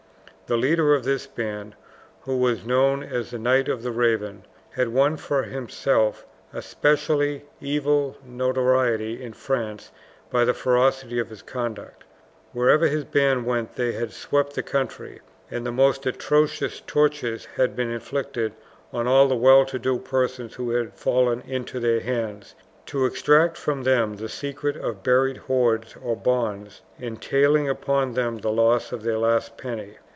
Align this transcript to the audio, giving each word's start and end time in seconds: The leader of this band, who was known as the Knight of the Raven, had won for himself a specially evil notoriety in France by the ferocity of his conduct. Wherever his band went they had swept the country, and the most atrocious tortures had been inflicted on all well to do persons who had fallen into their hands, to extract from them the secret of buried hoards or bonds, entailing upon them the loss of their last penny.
The 0.47 0.57
leader 0.57 0.93
of 0.93 1.05
this 1.05 1.27
band, 1.27 1.75
who 2.23 2.35
was 2.35 2.65
known 2.65 3.03
as 3.03 3.31
the 3.31 3.39
Knight 3.39 3.69
of 3.69 3.83
the 3.83 3.91
Raven, 3.93 4.43
had 4.71 4.89
won 4.89 5.15
for 5.15 5.43
himself 5.43 6.25
a 6.51 6.61
specially 6.61 7.45
evil 7.61 8.17
notoriety 8.25 9.23
in 9.23 9.31
France 9.31 9.91
by 10.29 10.43
the 10.43 10.53
ferocity 10.53 11.19
of 11.19 11.29
his 11.29 11.41
conduct. 11.41 12.03
Wherever 12.51 12.87
his 12.87 13.05
band 13.05 13.45
went 13.45 13.77
they 13.77 13.93
had 13.93 14.11
swept 14.11 14.55
the 14.55 14.61
country, 14.61 15.21
and 15.49 15.65
the 15.65 15.71
most 15.71 16.05
atrocious 16.05 16.81
tortures 16.81 17.45
had 17.55 17.73
been 17.73 17.89
inflicted 17.89 18.51
on 18.91 19.07
all 19.07 19.29
well 19.39 19.63
to 19.63 19.79
do 19.79 19.99
persons 19.99 20.55
who 20.55 20.71
had 20.71 20.91
fallen 20.95 21.39
into 21.47 21.79
their 21.79 22.01
hands, 22.01 22.55
to 22.87 23.05
extract 23.05 23.55
from 23.55 23.83
them 23.83 24.17
the 24.17 24.27
secret 24.27 24.75
of 24.75 25.01
buried 25.01 25.37
hoards 25.37 25.95
or 26.03 26.17
bonds, 26.17 26.81
entailing 26.99 27.69
upon 27.69 28.15
them 28.15 28.39
the 28.39 28.51
loss 28.51 28.91
of 28.91 29.03
their 29.03 29.17
last 29.17 29.55
penny. 29.55 29.91